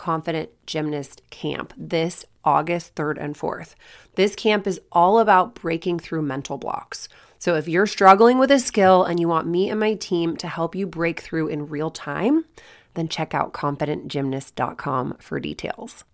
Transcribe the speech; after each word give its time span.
Confident 0.00 0.48
Gymnast 0.64 1.20
Camp 1.28 1.74
this 1.76 2.24
August 2.42 2.94
3rd 2.94 3.18
and 3.22 3.34
4th. 3.34 3.74
This 4.14 4.34
camp 4.34 4.66
is 4.66 4.80
all 4.90 5.18
about 5.18 5.54
breaking 5.54 5.98
through 5.98 6.22
mental 6.22 6.56
blocks. 6.56 7.06
So 7.38 7.54
if 7.54 7.68
you're 7.68 7.86
struggling 7.86 8.38
with 8.38 8.50
a 8.50 8.58
skill 8.58 9.04
and 9.04 9.20
you 9.20 9.28
want 9.28 9.46
me 9.46 9.68
and 9.68 9.78
my 9.78 9.92
team 9.92 10.38
to 10.38 10.48
help 10.48 10.74
you 10.74 10.86
break 10.86 11.20
through 11.20 11.48
in 11.48 11.68
real 11.68 11.90
time, 11.90 12.46
then 12.94 13.08
check 13.08 13.34
out 13.34 13.52
confidentgymnast.com 13.52 15.18
for 15.20 15.38
details. 15.38 16.04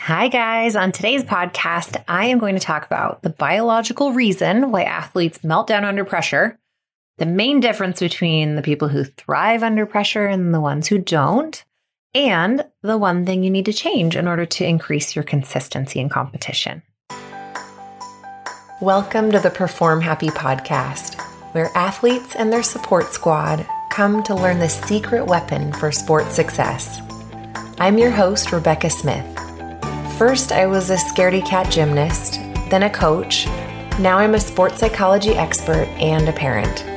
Hi, 0.00 0.28
guys. 0.28 0.74
On 0.74 0.90
today's 0.90 1.22
podcast, 1.22 2.02
I 2.08 2.24
am 2.24 2.38
going 2.38 2.54
to 2.54 2.60
talk 2.62 2.86
about 2.86 3.22
the 3.22 3.28
biological 3.28 4.14
reason 4.14 4.70
why 4.70 4.84
athletes 4.84 5.44
melt 5.44 5.66
down 5.66 5.84
under 5.84 6.06
pressure 6.06 6.58
the 7.20 7.26
main 7.26 7.60
difference 7.60 8.00
between 8.00 8.56
the 8.56 8.62
people 8.62 8.88
who 8.88 9.04
thrive 9.04 9.62
under 9.62 9.84
pressure 9.84 10.24
and 10.24 10.54
the 10.54 10.60
ones 10.60 10.88
who 10.88 10.96
don't, 10.96 11.62
and 12.14 12.64
the 12.80 12.96
one 12.96 13.26
thing 13.26 13.44
you 13.44 13.50
need 13.50 13.66
to 13.66 13.74
change 13.74 14.16
in 14.16 14.26
order 14.26 14.46
to 14.46 14.64
increase 14.64 15.14
your 15.14 15.22
consistency 15.22 16.00
in 16.00 16.08
competition. 16.08 16.82
Welcome 18.80 19.30
to 19.32 19.38
the 19.38 19.50
Perform 19.50 20.00
Happy 20.00 20.28
podcast, 20.28 21.20
where 21.52 21.70
athletes 21.74 22.36
and 22.36 22.50
their 22.50 22.62
support 22.62 23.12
squad 23.12 23.66
come 23.90 24.22
to 24.22 24.34
learn 24.34 24.58
the 24.58 24.70
secret 24.70 25.26
weapon 25.26 25.74
for 25.74 25.92
sports 25.92 26.34
success. 26.34 27.02
I'm 27.78 27.98
your 27.98 28.12
host, 28.12 28.50
Rebecca 28.50 28.88
Smith. 28.88 29.26
First, 30.16 30.52
I 30.52 30.64
was 30.64 30.88
a 30.88 30.96
scaredy 30.96 31.44
cat 31.44 31.70
gymnast, 31.70 32.40
then 32.70 32.84
a 32.84 32.88
coach. 32.88 33.44
Now 33.98 34.16
I'm 34.16 34.34
a 34.34 34.40
sports 34.40 34.78
psychology 34.78 35.32
expert 35.32 35.86
and 35.98 36.26
a 36.26 36.32
parent. 36.32 36.89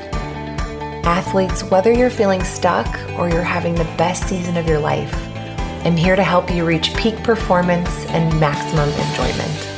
Athletes, 1.05 1.65
whether 1.65 1.91
you're 1.91 2.09
feeling 2.09 2.41
stuck 2.45 2.87
or 3.19 3.29
you're 3.29 3.43
having 3.43 3.75
the 3.75 3.83
best 3.97 4.27
season 4.29 4.55
of 4.55 4.67
your 4.67 4.79
life, 4.79 5.13
I'm 5.85 5.97
here 5.97 6.15
to 6.15 6.23
help 6.23 6.49
you 6.49 6.65
reach 6.65 6.95
peak 6.95 7.21
performance 7.23 8.05
and 8.05 8.39
maximum 8.39 8.87
enjoyment. 8.87 9.69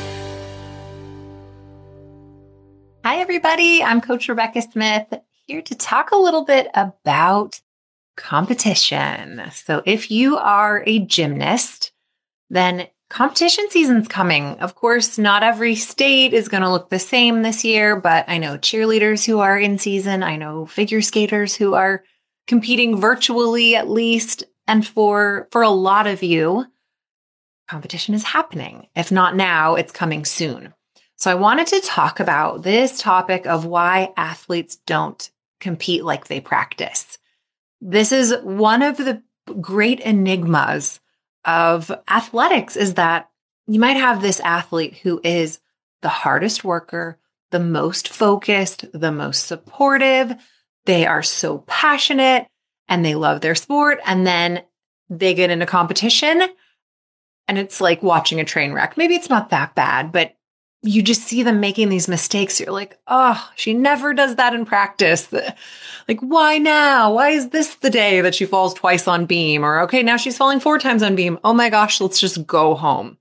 Hi, 3.04 3.16
everybody. 3.18 3.82
I'm 3.82 4.00
Coach 4.00 4.28
Rebecca 4.28 4.62
Smith 4.62 5.12
here 5.46 5.62
to 5.62 5.74
talk 5.74 6.12
a 6.12 6.16
little 6.16 6.44
bit 6.44 6.68
about 6.74 7.60
competition. 8.16 9.42
So, 9.52 9.82
if 9.84 10.12
you 10.12 10.36
are 10.36 10.84
a 10.86 11.00
gymnast, 11.00 11.92
then 12.50 12.86
competition 13.08 13.70
season's 13.70 14.08
coming. 14.08 14.58
Of 14.58 14.74
course, 14.74 15.18
not 15.18 15.42
every 15.42 15.74
state 15.74 16.32
is 16.32 16.48
going 16.48 16.62
to 16.62 16.70
look 16.70 16.90
the 16.90 16.98
same 16.98 17.42
this 17.42 17.64
year, 17.64 18.00
but 18.00 18.24
I 18.28 18.38
know 18.38 18.58
cheerleaders 18.58 19.24
who 19.24 19.38
are 19.38 19.58
in 19.58 19.78
season. 19.78 20.22
I 20.22 20.36
know 20.36 20.66
figure 20.66 21.02
skaters 21.02 21.54
who 21.54 21.74
are 21.74 22.04
competing 22.46 23.00
virtually 23.00 23.76
at 23.76 23.88
least. 23.88 24.44
And 24.66 24.86
for, 24.86 25.48
for 25.52 25.62
a 25.62 25.70
lot 25.70 26.06
of 26.06 26.22
you, 26.22 26.66
competition 27.68 28.14
is 28.14 28.24
happening. 28.24 28.88
If 28.96 29.12
not 29.12 29.36
now, 29.36 29.74
it's 29.76 29.92
coming 29.92 30.24
soon. 30.24 30.74
So 31.16 31.30
I 31.30 31.34
wanted 31.34 31.68
to 31.68 31.80
talk 31.80 32.20
about 32.20 32.62
this 32.62 32.98
topic 33.00 33.46
of 33.46 33.64
why 33.64 34.12
athletes 34.16 34.76
don't 34.86 35.30
compete 35.60 36.04
like 36.04 36.26
they 36.26 36.40
practice. 36.40 37.18
This 37.80 38.12
is 38.12 38.34
one 38.42 38.82
of 38.82 38.96
the 38.96 39.22
great 39.60 40.00
enigmas 40.00 41.00
of 41.46 41.90
athletics 42.10 42.76
is 42.76 42.94
that 42.94 43.30
you 43.66 43.80
might 43.80 43.96
have 43.96 44.20
this 44.20 44.40
athlete 44.40 44.98
who 45.02 45.20
is 45.24 45.60
the 46.02 46.08
hardest 46.08 46.64
worker, 46.64 47.18
the 47.50 47.60
most 47.60 48.08
focused, 48.08 48.84
the 48.92 49.12
most 49.12 49.46
supportive. 49.46 50.34
They 50.84 51.06
are 51.06 51.22
so 51.22 51.58
passionate 51.66 52.46
and 52.88 53.04
they 53.04 53.14
love 53.14 53.40
their 53.40 53.54
sport. 53.54 53.98
And 54.04 54.26
then 54.26 54.62
they 55.08 55.34
get 55.34 55.50
into 55.50 55.66
competition 55.66 56.42
and 57.48 57.58
it's 57.58 57.80
like 57.80 58.02
watching 58.02 58.40
a 58.40 58.44
train 58.44 58.72
wreck. 58.72 58.96
Maybe 58.96 59.14
it's 59.14 59.30
not 59.30 59.50
that 59.50 59.74
bad, 59.74 60.12
but 60.12 60.35
you 60.86 61.02
just 61.02 61.22
see 61.22 61.42
them 61.42 61.60
making 61.60 61.88
these 61.88 62.08
mistakes. 62.08 62.60
You're 62.60 62.72
like, 62.72 62.98
oh, 63.06 63.50
she 63.56 63.74
never 63.74 64.14
does 64.14 64.36
that 64.36 64.54
in 64.54 64.64
practice. 64.64 65.32
Like, 66.08 66.20
why 66.20 66.58
now? 66.58 67.12
Why 67.12 67.30
is 67.30 67.48
this 67.48 67.74
the 67.74 67.90
day 67.90 68.20
that 68.20 68.32
she 68.32 68.46
falls 68.46 68.74
twice 68.74 69.08
on 69.08 69.26
beam? 69.26 69.64
Or, 69.64 69.80
okay, 69.80 70.04
now 70.04 70.16
she's 70.16 70.36
falling 70.36 70.60
four 70.60 70.78
times 70.78 71.02
on 71.02 71.16
beam. 71.16 71.36
Oh 71.42 71.52
my 71.52 71.68
gosh, 71.68 72.00
let's 72.00 72.20
just 72.20 72.46
go 72.46 72.76
home. 72.76 73.18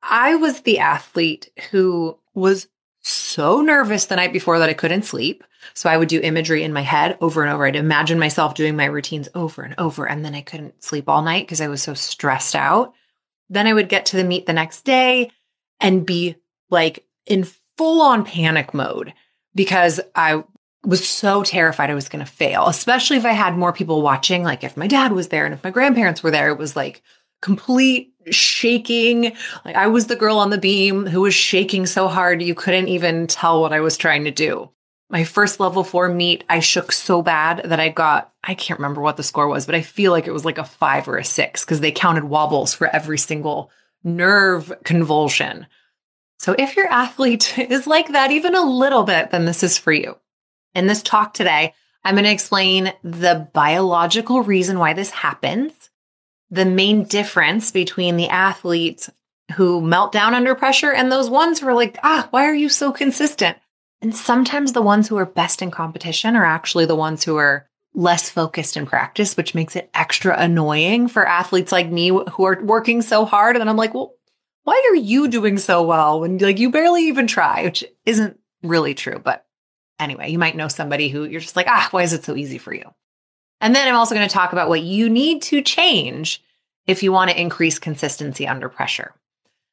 I 0.00 0.36
was 0.36 0.60
the 0.60 0.78
athlete 0.78 1.50
who 1.72 2.16
was 2.32 2.68
so 3.02 3.62
nervous 3.62 4.04
the 4.04 4.14
night 4.14 4.32
before 4.32 4.60
that 4.60 4.68
I 4.68 4.74
couldn't 4.74 5.06
sleep. 5.06 5.42
So 5.74 5.90
I 5.90 5.96
would 5.96 6.08
do 6.08 6.20
imagery 6.20 6.62
in 6.62 6.72
my 6.72 6.82
head 6.82 7.18
over 7.20 7.42
and 7.42 7.52
over. 7.52 7.66
I'd 7.66 7.74
imagine 7.74 8.20
myself 8.20 8.54
doing 8.54 8.76
my 8.76 8.84
routines 8.84 9.28
over 9.34 9.62
and 9.62 9.74
over. 9.76 10.08
And 10.08 10.24
then 10.24 10.36
I 10.36 10.40
couldn't 10.40 10.84
sleep 10.84 11.08
all 11.08 11.22
night 11.22 11.46
because 11.46 11.60
I 11.60 11.66
was 11.66 11.82
so 11.82 11.94
stressed 11.94 12.54
out. 12.54 12.94
Then 13.48 13.66
I 13.66 13.72
would 13.72 13.88
get 13.88 14.06
to 14.06 14.16
the 14.16 14.22
meet 14.22 14.46
the 14.46 14.52
next 14.52 14.84
day 14.84 15.32
and 15.80 16.06
be 16.06 16.36
like 16.70 17.04
in 17.26 17.44
full 17.76 18.00
on 18.00 18.24
panic 18.24 18.74
mode 18.74 19.12
because 19.54 20.00
I 20.14 20.44
was 20.84 21.06
so 21.06 21.42
terrified 21.42 21.90
I 21.90 21.94
was 21.94 22.08
going 22.08 22.24
to 22.24 22.30
fail, 22.30 22.66
especially 22.66 23.16
if 23.16 23.24
I 23.24 23.32
had 23.32 23.56
more 23.56 23.72
people 23.72 24.02
watching. 24.02 24.42
Like 24.42 24.64
if 24.64 24.76
my 24.76 24.86
dad 24.86 25.12
was 25.12 25.28
there 25.28 25.44
and 25.44 25.52
if 25.52 25.62
my 25.62 25.70
grandparents 25.70 26.22
were 26.22 26.30
there, 26.30 26.48
it 26.48 26.58
was 26.58 26.76
like 26.76 27.02
complete 27.42 28.12
shaking. 28.30 29.32
Like 29.64 29.76
I 29.76 29.88
was 29.88 30.06
the 30.06 30.16
girl 30.16 30.38
on 30.38 30.50
the 30.50 30.58
beam 30.58 31.06
who 31.06 31.22
was 31.22 31.34
shaking 31.34 31.86
so 31.86 32.08
hard 32.08 32.42
you 32.42 32.54
couldn't 32.54 32.88
even 32.88 33.26
tell 33.26 33.60
what 33.60 33.72
I 33.72 33.80
was 33.80 33.96
trying 33.96 34.24
to 34.24 34.30
do. 34.30 34.70
My 35.10 35.24
first 35.24 35.58
level 35.58 35.82
four 35.82 36.08
meet, 36.08 36.44
I 36.48 36.60
shook 36.60 36.92
so 36.92 37.20
bad 37.20 37.62
that 37.64 37.80
I 37.80 37.88
got, 37.88 38.32
I 38.44 38.54
can't 38.54 38.78
remember 38.78 39.00
what 39.00 39.16
the 39.16 39.24
score 39.24 39.48
was, 39.48 39.66
but 39.66 39.74
I 39.74 39.80
feel 39.80 40.12
like 40.12 40.28
it 40.28 40.32
was 40.32 40.44
like 40.44 40.58
a 40.58 40.64
five 40.64 41.08
or 41.08 41.16
a 41.18 41.24
six 41.24 41.64
because 41.64 41.80
they 41.80 41.90
counted 41.90 42.24
wobbles 42.24 42.74
for 42.74 42.86
every 42.86 43.18
single 43.18 43.70
nerve 44.04 44.72
convulsion. 44.84 45.66
So 46.40 46.54
if 46.58 46.74
your 46.74 46.86
athlete 46.86 47.58
is 47.70 47.86
like 47.86 48.08
that 48.08 48.30
even 48.30 48.54
a 48.54 48.64
little 48.64 49.04
bit, 49.04 49.30
then 49.30 49.44
this 49.44 49.62
is 49.62 49.76
for 49.76 49.92
you. 49.92 50.16
In 50.74 50.86
this 50.86 51.02
talk 51.02 51.34
today, 51.34 51.74
I'm 52.02 52.14
going 52.14 52.24
to 52.24 52.32
explain 52.32 52.94
the 53.04 53.46
biological 53.52 54.42
reason 54.42 54.78
why 54.78 54.94
this 54.94 55.10
happens, 55.10 55.90
the 56.50 56.64
main 56.64 57.04
difference 57.04 57.70
between 57.70 58.16
the 58.16 58.30
athletes 58.30 59.10
who 59.56 59.82
melt 59.82 60.12
down 60.12 60.32
under 60.32 60.54
pressure 60.54 60.90
and 60.90 61.12
those 61.12 61.28
ones 61.28 61.60
who 61.60 61.68
are 61.68 61.74
like, 61.74 61.98
ah, 62.02 62.26
why 62.30 62.46
are 62.46 62.54
you 62.54 62.70
so 62.70 62.90
consistent? 62.90 63.58
And 64.00 64.16
sometimes 64.16 64.72
the 64.72 64.80
ones 64.80 65.08
who 65.08 65.18
are 65.18 65.26
best 65.26 65.60
in 65.60 65.70
competition 65.70 66.36
are 66.36 66.46
actually 66.46 66.86
the 66.86 66.96
ones 66.96 67.22
who 67.22 67.36
are 67.36 67.68
less 67.92 68.30
focused 68.30 68.78
in 68.78 68.86
practice, 68.86 69.36
which 69.36 69.54
makes 69.54 69.76
it 69.76 69.90
extra 69.92 70.34
annoying 70.38 71.06
for 71.06 71.26
athletes 71.26 71.70
like 71.70 71.90
me 71.90 72.08
who 72.08 72.44
are 72.44 72.62
working 72.62 73.02
so 73.02 73.26
hard. 73.26 73.56
And 73.56 73.68
I'm 73.68 73.76
like, 73.76 73.92
well, 73.92 74.14
why 74.64 74.82
are 74.90 74.96
you 74.96 75.28
doing 75.28 75.58
so 75.58 75.82
well 75.82 76.20
when 76.20 76.38
like 76.38 76.58
you 76.58 76.70
barely 76.70 77.06
even 77.08 77.26
try, 77.26 77.64
which 77.64 77.84
isn't 78.06 78.38
really 78.62 78.94
true. 78.94 79.18
But 79.18 79.46
anyway, 79.98 80.30
you 80.30 80.38
might 80.38 80.56
know 80.56 80.68
somebody 80.68 81.08
who 81.08 81.24
you're 81.24 81.40
just 81.40 81.56
like, 81.56 81.66
ah, 81.68 81.88
why 81.90 82.02
is 82.02 82.12
it 82.12 82.24
so 82.24 82.36
easy 82.36 82.58
for 82.58 82.74
you? 82.74 82.84
And 83.60 83.74
then 83.74 83.86
I'm 83.86 83.96
also 83.96 84.14
going 84.14 84.28
to 84.28 84.32
talk 84.32 84.52
about 84.52 84.68
what 84.68 84.82
you 84.82 85.08
need 85.08 85.42
to 85.42 85.62
change 85.62 86.42
if 86.86 87.02
you 87.02 87.12
want 87.12 87.30
to 87.30 87.40
increase 87.40 87.78
consistency 87.78 88.46
under 88.46 88.68
pressure. 88.68 89.14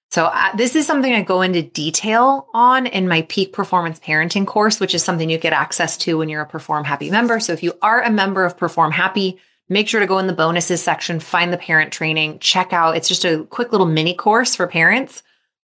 So 0.10 0.26
uh, 0.26 0.56
this 0.56 0.76
is 0.76 0.88
something 0.88 1.14
I 1.14 1.22
go 1.22 1.42
into 1.42 1.62
detail 1.62 2.48
on 2.54 2.86
in 2.86 3.08
my 3.08 3.24
peak 3.24 3.52
performance 3.52 4.00
parenting 4.00 4.46
course, 4.46 4.80
which 4.80 4.96
is 4.96 5.04
something 5.04 5.30
you 5.30 5.38
get 5.38 5.54
access 5.54 5.98
to 5.98 6.18
when 6.18 6.30
you're 6.30 6.42
a 6.42 6.48
Perform 6.48 6.86
Happy 6.86 7.10
member. 7.10 7.40
So 7.40 7.52
if 7.54 7.62
you 7.62 7.74
are 7.82 8.02
a 8.02 8.10
member 8.10 8.46
of 8.46 8.58
Perform 8.58 8.92
Happy, 8.92 9.38
make 9.70 9.88
sure 9.88 10.00
to 10.00 10.08
go 10.08 10.20
in 10.20 10.28
the 10.28 10.34
bonuses 10.34 10.82
section, 10.82 11.20
find 11.20 11.52
the 11.52 11.58
parent 11.58 11.92
training, 11.92 12.40
check 12.40 12.74
out. 12.74 12.96
It's 12.96 13.08
just 13.08 13.26
a 13.26 13.44
quick 13.46 13.72
little 13.72 13.88
mini 13.88 14.14
course 14.14 14.56
for 14.56 14.68
parents 14.68 15.24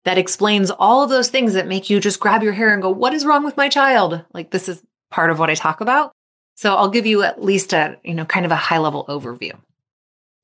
that 0.03 0.17
explains 0.17 0.69
all 0.71 1.03
of 1.03 1.09
those 1.09 1.29
things 1.29 1.53
that 1.53 1.67
make 1.67 1.89
you 1.89 1.99
just 1.99 2.19
grab 2.19 2.43
your 2.43 2.53
hair 2.53 2.73
and 2.73 2.81
go, 2.81 2.89
what 2.89 3.13
is 3.13 3.25
wrong 3.25 3.43
with 3.43 3.57
my 3.57 3.69
child? 3.69 4.23
Like 4.33 4.51
this 4.51 4.69
is 4.69 4.83
part 5.09 5.31
of 5.31 5.39
what 5.39 5.49
I 5.49 5.55
talk 5.55 5.81
about. 5.81 6.11
So 6.55 6.75
I'll 6.75 6.89
give 6.89 7.05
you 7.05 7.23
at 7.23 7.43
least 7.43 7.73
a, 7.73 7.97
you 8.03 8.13
know, 8.13 8.25
kind 8.25 8.45
of 8.45 8.51
a 8.51 8.55
high 8.55 8.77
level 8.77 9.05
overview. 9.09 9.53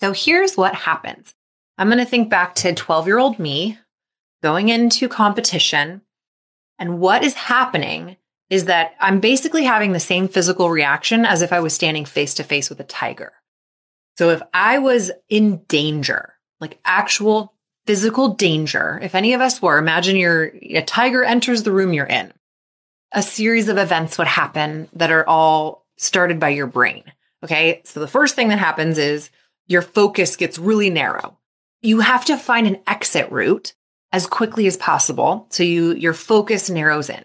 So 0.01 0.13
here's 0.13 0.57
what 0.57 0.73
happens. 0.73 1.35
I'm 1.77 1.87
going 1.87 1.99
to 1.99 2.05
think 2.05 2.29
back 2.29 2.55
to 2.55 2.73
12 2.73 3.07
year 3.07 3.19
old 3.19 3.39
me 3.39 3.77
going 4.41 4.69
into 4.69 5.07
competition. 5.07 6.01
And 6.79 6.99
what 6.99 7.23
is 7.23 7.35
happening 7.35 8.17
is 8.49 8.65
that 8.65 8.95
I'm 8.99 9.19
basically 9.19 9.63
having 9.63 9.93
the 9.93 9.99
same 9.99 10.27
physical 10.27 10.69
reaction 10.69 11.25
as 11.25 11.41
if 11.41 11.53
I 11.53 11.59
was 11.59 11.73
standing 11.73 12.03
face 12.03 12.33
to 12.35 12.43
face 12.43 12.69
with 12.69 12.79
a 12.79 12.83
tiger. 12.83 13.31
So 14.17 14.29
if 14.29 14.41
I 14.53 14.79
was 14.79 15.11
in 15.29 15.63
danger, 15.67 16.35
like 16.59 16.79
actual 16.85 17.53
physical 17.85 18.35
danger. 18.35 18.99
If 19.01 19.15
any 19.15 19.33
of 19.33 19.41
us 19.41 19.61
were, 19.61 19.77
imagine 19.77 20.15
you're 20.15 20.51
a 20.61 20.81
tiger 20.81 21.23
enters 21.23 21.63
the 21.63 21.71
room 21.71 21.93
you're 21.93 22.05
in. 22.05 22.31
A 23.11 23.21
series 23.21 23.67
of 23.67 23.77
events 23.77 24.17
would 24.17 24.27
happen 24.27 24.87
that 24.93 25.11
are 25.11 25.27
all 25.27 25.85
started 25.97 26.39
by 26.39 26.49
your 26.49 26.67
brain. 26.67 27.03
Okay. 27.43 27.81
So 27.85 27.99
the 27.99 28.07
first 28.07 28.35
thing 28.35 28.49
that 28.49 28.59
happens 28.59 28.97
is 28.97 29.29
your 29.67 29.81
focus 29.81 30.35
gets 30.35 30.59
really 30.59 30.89
narrow. 30.89 31.37
You 31.81 32.01
have 32.01 32.25
to 32.25 32.37
find 32.37 32.67
an 32.67 32.79
exit 32.87 33.31
route 33.31 33.73
as 34.11 34.27
quickly 34.27 34.67
as 34.67 34.77
possible. 34.77 35.47
So 35.49 35.63
you, 35.63 35.93
your 35.93 36.13
focus 36.13 36.69
narrows 36.69 37.09
in. 37.09 37.23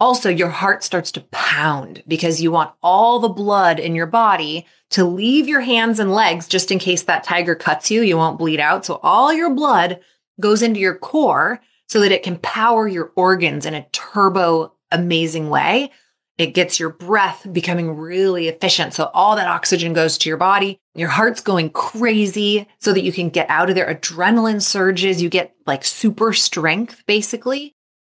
Also, 0.00 0.30
your 0.30 0.48
heart 0.48 0.82
starts 0.82 1.12
to 1.12 1.20
pound 1.30 2.02
because 2.08 2.40
you 2.40 2.50
want 2.50 2.72
all 2.82 3.18
the 3.18 3.28
blood 3.28 3.78
in 3.78 3.94
your 3.94 4.06
body 4.06 4.66
to 4.90 5.04
leave 5.04 5.46
your 5.46 5.60
hands 5.60 6.00
and 6.00 6.12
legs 6.12 6.48
just 6.48 6.72
in 6.72 6.78
case 6.78 7.02
that 7.02 7.22
tiger 7.22 7.54
cuts 7.54 7.90
you. 7.90 8.00
You 8.00 8.16
won't 8.16 8.38
bleed 8.38 8.60
out. 8.60 8.84
So 8.86 8.98
all 9.02 9.32
your 9.32 9.50
blood 9.50 10.00
goes 10.40 10.62
into 10.62 10.80
your 10.80 10.94
core 10.94 11.60
so 11.86 12.00
that 12.00 12.12
it 12.12 12.22
can 12.22 12.38
power 12.38 12.88
your 12.88 13.12
organs 13.14 13.66
in 13.66 13.74
a 13.74 13.86
turbo 13.92 14.72
amazing 14.90 15.50
way. 15.50 15.90
It 16.38 16.54
gets 16.54 16.80
your 16.80 16.88
breath 16.88 17.46
becoming 17.52 17.96
really 17.96 18.48
efficient. 18.48 18.94
So 18.94 19.10
all 19.12 19.36
that 19.36 19.46
oxygen 19.46 19.92
goes 19.92 20.16
to 20.18 20.28
your 20.30 20.38
body. 20.38 20.80
Your 20.94 21.10
heart's 21.10 21.42
going 21.42 21.68
crazy 21.70 22.66
so 22.78 22.94
that 22.94 23.04
you 23.04 23.12
can 23.12 23.28
get 23.28 23.50
out 23.50 23.68
of 23.68 23.74
there. 23.74 23.94
Adrenaline 23.94 24.62
surges. 24.62 25.20
You 25.20 25.28
get 25.28 25.54
like 25.66 25.84
super 25.84 26.32
strength, 26.32 27.04
basically. 27.06 27.74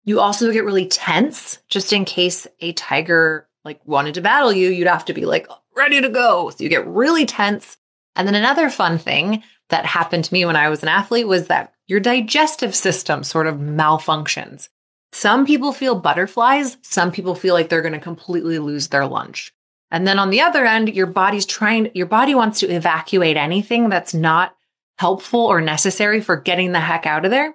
You 0.04 0.20
also 0.20 0.52
get 0.52 0.64
really 0.64 0.86
tense 0.86 1.58
just 1.68 1.92
in 1.92 2.04
case 2.04 2.46
a 2.60 2.72
tiger 2.72 3.48
like 3.64 3.80
wanted 3.86 4.14
to 4.14 4.20
battle 4.20 4.52
you. 4.52 4.70
You'd 4.70 4.86
have 4.86 5.04
to 5.06 5.12
be 5.12 5.26
like 5.26 5.46
ready 5.76 6.00
to 6.00 6.08
go. 6.08 6.50
So 6.50 6.64
you 6.64 6.70
get 6.70 6.86
really 6.86 7.26
tense. 7.26 7.76
And 8.16 8.26
then 8.26 8.34
another 8.34 8.70
fun 8.70 8.98
thing 8.98 9.42
that 9.68 9.86
happened 9.86 10.24
to 10.24 10.34
me 10.34 10.44
when 10.44 10.56
I 10.56 10.68
was 10.68 10.82
an 10.82 10.88
athlete 10.88 11.28
was 11.28 11.46
that 11.46 11.72
your 11.86 12.00
digestive 12.00 12.74
system 12.74 13.22
sort 13.24 13.46
of 13.46 13.56
malfunctions. 13.56 14.68
Some 15.12 15.44
people 15.44 15.72
feel 15.72 15.94
butterflies. 15.94 16.76
Some 16.82 17.10
people 17.10 17.34
feel 17.34 17.54
like 17.54 17.68
they're 17.68 17.82
going 17.82 17.94
to 17.94 18.00
completely 18.00 18.58
lose 18.58 18.88
their 18.88 19.06
lunch. 19.06 19.52
And 19.90 20.06
then 20.06 20.18
on 20.18 20.30
the 20.30 20.40
other 20.40 20.64
end, 20.64 20.94
your 20.94 21.06
body's 21.06 21.46
trying, 21.46 21.90
your 21.94 22.06
body 22.06 22.34
wants 22.34 22.60
to 22.60 22.68
evacuate 22.68 23.36
anything 23.36 23.88
that's 23.88 24.14
not 24.14 24.54
helpful 24.98 25.40
or 25.40 25.60
necessary 25.60 26.20
for 26.20 26.36
getting 26.36 26.72
the 26.72 26.80
heck 26.80 27.06
out 27.06 27.24
of 27.24 27.30
there. 27.30 27.54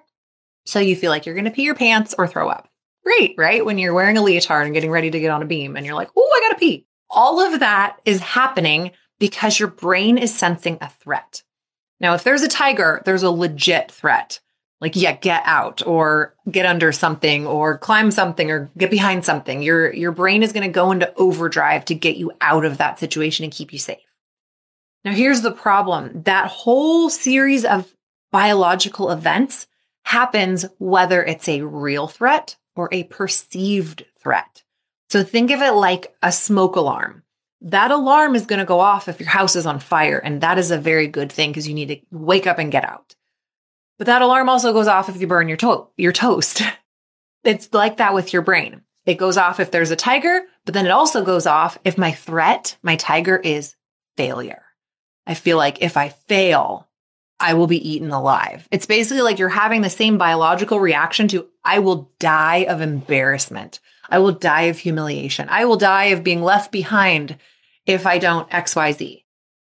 So 0.66 0.80
you 0.80 0.96
feel 0.96 1.10
like 1.10 1.26
you're 1.26 1.34
going 1.34 1.44
to 1.46 1.50
pee 1.50 1.62
your 1.62 1.74
pants 1.74 2.14
or 2.18 2.26
throw 2.26 2.48
up. 2.48 2.68
Great, 3.04 3.34
right? 3.38 3.64
When 3.64 3.78
you're 3.78 3.94
wearing 3.94 4.18
a 4.18 4.22
leotard 4.22 4.66
and 4.66 4.74
getting 4.74 4.90
ready 4.90 5.10
to 5.10 5.20
get 5.20 5.30
on 5.30 5.42
a 5.42 5.46
beam 5.46 5.76
and 5.76 5.86
you're 5.86 5.94
like, 5.94 6.10
oh, 6.16 6.32
I 6.34 6.48
got 6.48 6.54
to 6.54 6.60
pee. 6.60 6.86
All 7.08 7.40
of 7.40 7.60
that 7.60 7.98
is 8.04 8.20
happening 8.20 8.90
because 9.18 9.58
your 9.58 9.68
brain 9.68 10.18
is 10.18 10.34
sensing 10.34 10.78
a 10.80 10.88
threat. 10.88 11.42
Now, 12.00 12.14
if 12.14 12.24
there's 12.24 12.42
a 12.42 12.48
tiger, 12.48 13.00
there's 13.04 13.22
a 13.22 13.30
legit 13.30 13.90
threat 13.90 14.40
like 14.80 14.94
yeah 14.94 15.12
get 15.12 15.42
out 15.44 15.86
or 15.86 16.34
get 16.50 16.66
under 16.66 16.92
something 16.92 17.46
or 17.46 17.78
climb 17.78 18.10
something 18.10 18.50
or 18.50 18.70
get 18.76 18.90
behind 18.90 19.24
something 19.24 19.62
your 19.62 19.92
your 19.92 20.12
brain 20.12 20.42
is 20.42 20.52
going 20.52 20.66
to 20.66 20.72
go 20.72 20.90
into 20.90 21.12
overdrive 21.14 21.84
to 21.84 21.94
get 21.94 22.16
you 22.16 22.32
out 22.40 22.64
of 22.64 22.78
that 22.78 22.98
situation 22.98 23.44
and 23.44 23.52
keep 23.52 23.72
you 23.72 23.78
safe 23.78 23.98
now 25.04 25.12
here's 25.12 25.42
the 25.42 25.52
problem 25.52 26.22
that 26.22 26.48
whole 26.48 27.08
series 27.08 27.64
of 27.64 27.94
biological 28.32 29.10
events 29.10 29.66
happens 30.06 30.64
whether 30.78 31.22
it's 31.22 31.48
a 31.48 31.62
real 31.62 32.06
threat 32.06 32.56
or 32.74 32.88
a 32.92 33.04
perceived 33.04 34.04
threat 34.18 34.62
so 35.10 35.22
think 35.22 35.50
of 35.50 35.60
it 35.60 35.72
like 35.72 36.14
a 36.22 36.32
smoke 36.32 36.76
alarm 36.76 37.22
that 37.60 37.90
alarm 37.90 38.34
is 38.34 38.46
going 38.46 38.58
to 38.58 38.64
go 38.64 38.80
off 38.80 39.08
if 39.08 39.18
your 39.18 39.28
house 39.28 39.56
is 39.56 39.66
on 39.66 39.78
fire 39.78 40.18
and 40.18 40.40
that 40.40 40.58
is 40.58 40.70
a 40.70 40.78
very 40.78 41.08
good 41.08 41.32
thing 41.32 41.50
because 41.50 41.66
you 41.66 41.74
need 41.74 41.88
to 41.88 42.00
wake 42.10 42.46
up 42.46 42.58
and 42.58 42.72
get 42.72 42.84
out 42.84 43.16
but 43.98 44.06
that 44.06 44.22
alarm 44.22 44.48
also 44.48 44.72
goes 44.72 44.88
off 44.88 45.08
if 45.08 45.20
you 45.20 45.26
burn 45.26 45.48
your 45.48 45.56
to- 45.58 45.88
your 45.96 46.12
toast. 46.12 46.62
it's 47.44 47.72
like 47.72 47.96
that 47.96 48.14
with 48.14 48.32
your 48.32 48.42
brain. 48.42 48.82
It 49.04 49.14
goes 49.14 49.36
off 49.36 49.60
if 49.60 49.70
there's 49.70 49.90
a 49.90 49.96
tiger, 49.96 50.42
but 50.64 50.74
then 50.74 50.86
it 50.86 50.90
also 50.90 51.24
goes 51.24 51.46
off 51.46 51.78
if 51.84 51.96
my 51.96 52.12
threat, 52.12 52.76
my 52.82 52.96
tiger 52.96 53.36
is 53.36 53.76
failure. 54.16 54.62
I 55.26 55.34
feel 55.34 55.56
like 55.56 55.80
if 55.80 55.96
I 55.96 56.08
fail, 56.08 56.88
I 57.38 57.54
will 57.54 57.66
be 57.66 57.88
eaten 57.88 58.10
alive. 58.10 58.66
It's 58.70 58.86
basically 58.86 59.22
like 59.22 59.38
you're 59.38 59.48
having 59.48 59.82
the 59.82 59.90
same 59.90 60.16
biological 60.18 60.80
reaction 60.80 61.28
to 61.28 61.46
I 61.64 61.80
will 61.80 62.10
die 62.18 62.66
of 62.68 62.80
embarrassment. 62.80 63.80
I 64.08 64.18
will 64.20 64.32
die 64.32 64.62
of 64.62 64.78
humiliation. 64.78 65.48
I 65.50 65.64
will 65.64 65.76
die 65.76 66.06
of 66.06 66.24
being 66.24 66.42
left 66.42 66.72
behind 66.72 67.36
if 67.84 68.06
I 68.06 68.18
don't 68.18 68.48
XYZ. 68.50 69.24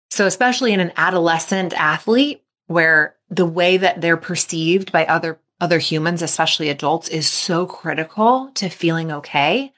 So, 0.09 0.25
especially 0.25 0.73
in 0.73 0.79
an 0.79 0.91
adolescent 0.97 1.73
athlete 1.73 2.43
where 2.67 3.15
the 3.29 3.45
way 3.45 3.77
that 3.77 4.01
they're 4.01 4.17
perceived 4.17 4.91
by 4.91 5.05
other 5.05 5.39
other 5.61 5.79
humans, 5.79 6.21
especially 6.21 6.69
adults, 6.69 7.07
is 7.07 7.27
so 7.27 7.65
critical 7.65 8.51
to 8.55 8.67
feeling 8.69 9.11
okay. 9.11 9.71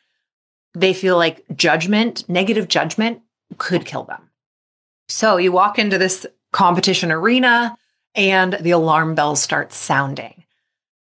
They 0.74 0.94
feel 0.94 1.16
like 1.16 1.46
judgment, 1.56 2.28
negative 2.28 2.68
judgment 2.68 3.22
could 3.58 3.86
kill 3.86 4.04
them. 4.04 4.30
So 5.08 5.38
you 5.38 5.52
walk 5.52 5.78
into 5.78 5.98
this 5.98 6.26
competition 6.56 7.12
arena 7.12 7.78
and 8.16 8.54
the 8.62 8.72
alarm 8.72 9.14
bells 9.14 9.44
start 9.44 9.74
sounding. 9.74 10.46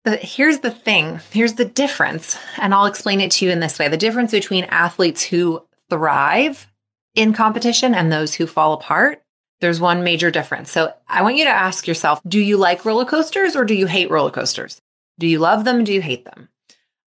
But 0.05 0.21
here's 0.21 0.59
the 0.59 0.71
thing 0.73 1.21
here's 1.31 1.55
the 1.55 1.65
difference. 1.65 2.37
And 2.57 2.75
I'll 2.75 2.87
explain 2.87 3.21
it 3.21 3.31
to 3.33 3.45
you 3.45 3.53
in 3.53 3.61
this 3.61 3.79
way 3.79 3.87
the 3.87 3.97
difference 3.97 4.33
between 4.33 4.65
athletes 4.65 5.23
who 5.23 5.63
thrive 5.91 6.67
in 7.15 7.33
competition 7.33 7.95
and 7.95 8.11
those 8.11 8.35
who 8.35 8.47
fall 8.47 8.73
apart 8.73 9.23
there's 9.61 9.81
one 9.81 10.05
major 10.05 10.31
difference. 10.31 10.71
So 10.71 10.93
I 11.09 11.23
want 11.23 11.37
you 11.37 11.45
to 11.45 11.51
ask 11.51 11.87
yourself 11.87 12.21
do 12.27 12.41
you 12.41 12.57
like 12.57 12.85
roller 12.85 13.05
coasters 13.05 13.55
or 13.55 13.65
do 13.65 13.75
you 13.75 13.87
hate 13.87 14.11
roller 14.11 14.33
coasters? 14.33 14.81
Do 15.21 15.29
you 15.29 15.39
love 15.39 15.65
them? 15.65 15.85
Do 15.85 15.93
you 15.93 16.03
hate 16.03 16.25
them? 16.25 16.49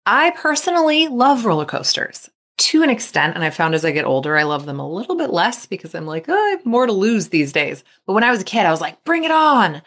I 0.05 0.31
personally 0.31 1.07
love 1.07 1.45
roller 1.45 1.65
coasters 1.65 2.29
to 2.57 2.83
an 2.83 2.89
extent. 2.89 3.35
And 3.35 3.43
I 3.43 3.49
found 3.49 3.75
as 3.75 3.85
I 3.85 3.91
get 3.91 4.05
older, 4.05 4.37
I 4.37 4.43
love 4.43 4.65
them 4.65 4.79
a 4.79 4.89
little 4.89 5.15
bit 5.15 5.31
less 5.31 5.65
because 5.65 5.93
I'm 5.93 6.05
like, 6.05 6.27
oh, 6.27 6.33
I 6.33 6.49
have 6.49 6.65
more 6.65 6.85
to 6.85 6.91
lose 6.91 7.29
these 7.29 7.51
days. 7.51 7.83
But 8.05 8.13
when 8.13 8.23
I 8.23 8.31
was 8.31 8.41
a 8.41 8.45
kid, 8.45 8.65
I 8.65 8.71
was 8.71 8.81
like, 8.81 9.03
bring 9.03 9.23
it 9.23 9.31
on. 9.31 9.81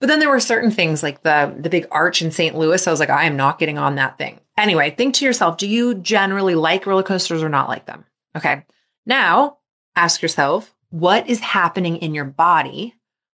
But 0.00 0.08
then 0.08 0.18
there 0.18 0.30
were 0.30 0.40
certain 0.40 0.70
things 0.70 1.02
like 1.02 1.22
the, 1.22 1.54
the 1.56 1.70
big 1.70 1.86
arch 1.90 2.22
in 2.22 2.30
St. 2.30 2.56
Louis. 2.56 2.86
I 2.86 2.90
was 2.90 3.00
like, 3.00 3.10
I 3.10 3.24
am 3.24 3.36
not 3.36 3.58
getting 3.58 3.78
on 3.78 3.94
that 3.94 4.18
thing. 4.18 4.40
Anyway, 4.56 4.90
think 4.90 5.14
to 5.14 5.24
yourself, 5.24 5.56
do 5.56 5.66
you 5.66 5.94
generally 5.94 6.54
like 6.54 6.86
roller 6.86 7.02
coasters 7.02 7.42
or 7.42 7.48
not 7.48 7.68
like 7.68 7.86
them? 7.86 8.04
Okay. 8.36 8.64
Now 9.06 9.58
ask 9.96 10.22
yourself, 10.22 10.74
what 10.90 11.28
is 11.28 11.40
happening 11.40 11.96
in 11.96 12.14
your 12.14 12.24
body 12.24 12.94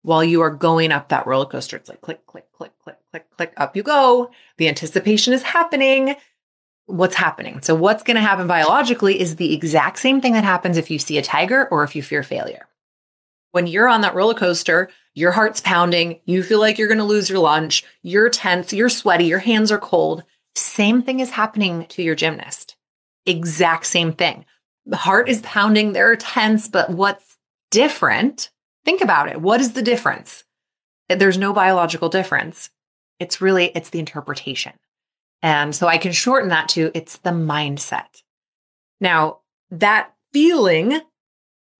while 0.05 0.23
you 0.23 0.41
are 0.41 0.51
going 0.51 0.91
up 0.91 1.09
that 1.09 1.25
roller 1.25 1.47
coaster. 1.47 1.75
It's 1.75 1.89
like 1.89 2.01
click, 2.01 2.25
click, 2.27 2.45
click, 2.53 2.71
click, 2.83 2.97
click, 3.09 3.25
click, 3.35 3.53
up 3.57 3.75
you 3.75 3.81
go. 3.81 4.29
The 4.57 4.67
anticipation 4.67 5.33
is 5.33 5.41
happening. 5.41 6.15
What's 6.87 7.15
happening? 7.15 7.61
So, 7.61 7.73
what's 7.73 8.03
going 8.03 8.15
to 8.15 8.21
happen 8.21 8.47
biologically 8.47 9.19
is 9.19 9.35
the 9.35 9.53
exact 9.53 9.97
same 9.99 10.21
thing 10.21 10.33
that 10.33 10.43
happens 10.43 10.77
if 10.77 10.91
you 10.91 10.99
see 10.99 11.17
a 11.17 11.23
tiger 11.23 11.67
or 11.69 11.83
if 11.83 11.95
you 11.95 12.03
fear 12.03 12.21
failure. 12.21 12.67
When 13.51 13.67
you're 13.67 13.87
on 13.87 14.01
that 14.01 14.13
roller 14.13 14.33
coaster, 14.33 14.89
your 15.15 15.31
heart's 15.31 15.61
pounding, 15.61 16.19
you 16.25 16.43
feel 16.43 16.59
like 16.59 16.77
you're 16.77 16.89
going 16.89 16.97
to 16.99 17.03
lose 17.03 17.29
your 17.29 17.39
lunch, 17.39 17.83
you're 18.03 18.29
tense, 18.29 18.73
you're 18.73 18.89
sweaty, 18.89 19.25
your 19.25 19.39
hands 19.39 19.71
are 19.71 19.79
cold. 19.79 20.23
Same 20.55 21.01
thing 21.01 21.21
is 21.21 21.31
happening 21.31 21.85
to 21.87 22.03
your 22.03 22.15
gymnast. 22.15 22.75
Exact 23.25 23.85
same 23.85 24.13
thing. 24.13 24.45
The 24.85 24.97
heart 24.97 25.27
is 25.29 25.41
pounding, 25.41 25.93
they're 25.93 26.15
tense, 26.15 26.67
but 26.67 26.91
what's 26.91 27.37
different, 27.71 28.51
think 28.83 29.01
about 29.01 29.29
it. 29.29 29.41
What 29.41 29.61
is 29.61 29.73
the 29.73 29.81
difference? 29.81 30.43
There's 31.09 31.37
no 31.37 31.53
biological 31.53 32.09
difference. 32.09 32.69
It's 33.19 33.41
really, 33.41 33.71
it's 33.73 33.89
the 33.89 33.99
interpretation. 33.99 34.73
And 35.45 35.75
so 35.75 35.85
I 35.85 35.99
can 35.99 36.11
shorten 36.11 36.49
that 36.49 36.69
to 36.69 36.89
it's 36.95 37.17
the 37.17 37.29
mindset. 37.29 38.23
Now, 38.99 39.41
that 39.69 40.11
feeling, 40.33 41.01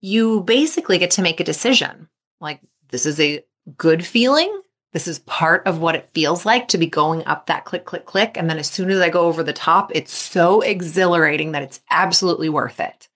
you 0.00 0.42
basically 0.42 0.98
get 0.98 1.10
to 1.12 1.22
make 1.22 1.40
a 1.40 1.44
decision. 1.44 2.08
Like, 2.40 2.60
this 2.90 3.06
is 3.06 3.18
a 3.18 3.44
good 3.76 4.06
feeling. 4.06 4.60
This 4.92 5.08
is 5.08 5.18
part 5.18 5.66
of 5.66 5.80
what 5.80 5.96
it 5.96 6.10
feels 6.14 6.46
like 6.46 6.68
to 6.68 6.78
be 6.78 6.86
going 6.86 7.26
up 7.26 7.46
that 7.46 7.64
click, 7.64 7.84
click, 7.84 8.06
click. 8.06 8.36
And 8.36 8.48
then 8.48 8.58
as 8.58 8.70
soon 8.70 8.88
as 8.88 9.00
I 9.00 9.08
go 9.08 9.22
over 9.22 9.42
the 9.42 9.52
top, 9.52 9.90
it's 9.96 10.12
so 10.12 10.60
exhilarating 10.60 11.50
that 11.50 11.64
it's 11.64 11.80
absolutely 11.90 12.48
worth 12.48 12.78
it. 12.78 13.08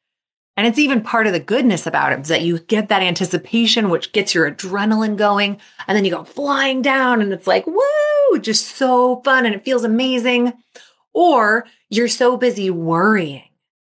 And 0.57 0.67
it's 0.67 0.81
even 0.81 1.01
part 1.01 1.29
of 1.29 1.33
the 1.33 1.39
goodness 1.39 1.87
about 1.87 2.13
it 2.13 2.23
is 2.23 2.29
that 2.29 2.43
you 2.43 2.59
get 2.59 2.89
that 2.89 3.03
anticipation, 3.03 3.89
which 3.89 4.11
gets 4.11 4.35
your 4.35 4.51
adrenaline 4.51 5.17
going. 5.17 5.61
And 5.87 5.97
then 5.97 6.05
you 6.05 6.11
go 6.11 6.25
flying 6.25 6.83
down 6.83 7.23
and 7.23 7.33
it's 7.33 7.47
like, 7.47 7.69
woo, 7.69 7.81
just 8.39 8.77
so 8.77 9.21
fun 9.23 9.47
and 9.47 9.55
it 9.55 9.65
feels 9.65 9.85
amazing. 9.85 10.53
Or 11.13 11.67
you're 11.89 12.09
so 12.09 12.37
busy 12.37 12.71
worrying 12.71 13.49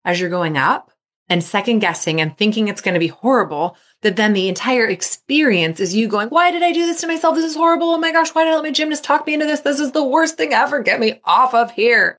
as 0.03 0.19
you're 0.19 0.29
going 0.29 0.57
up 0.57 0.91
and 1.29 1.43
second 1.43 1.79
guessing 1.79 2.21
and 2.21 2.37
thinking 2.37 2.67
it's 2.67 2.81
going 2.81 2.93
to 2.93 2.99
be 2.99 3.07
horrible 3.07 3.77
that 4.01 4.15
then 4.15 4.33
the 4.33 4.47
entire 4.47 4.85
experience 4.85 5.79
is 5.79 5.95
you 5.95 6.07
going, 6.07 6.29
why 6.29 6.51
did 6.51 6.61
I 6.61 6.71
do 6.71 6.85
this 6.85 7.01
to 7.01 7.07
myself? 7.07 7.35
This 7.35 7.45
is 7.45 7.55
horrible. 7.55 7.87
Oh 7.87 7.97
my 7.97 8.11
gosh, 8.11 8.29
why 8.35 8.43
did 8.43 8.51
I 8.51 8.55
let 8.55 8.63
my 8.63 8.71
gymnast 8.71 9.03
talk 9.03 9.25
me 9.25 9.33
into 9.33 9.45
this? 9.45 9.61
This 9.61 9.79
is 9.79 9.93
the 9.93 10.03
worst 10.03 10.37
thing 10.37 10.53
ever. 10.53 10.81
Get 10.81 10.99
me 10.99 11.19
off 11.23 11.53
of 11.53 11.71
here. 11.71 12.17